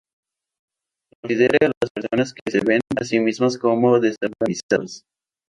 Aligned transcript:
Considere 1.21 1.59
a 1.67 1.67
las 1.67 1.91
personas 1.93 2.33
que 2.33 2.51
se 2.51 2.65
ven 2.65 2.81
a 2.99 3.03
sí 3.03 3.19
mismas 3.19 3.59
como 3.59 3.99
desorganizadas. 3.99 5.05